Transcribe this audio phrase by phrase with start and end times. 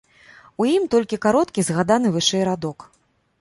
[0.63, 2.89] У ім толькі кароткі згаданы вышэй радок.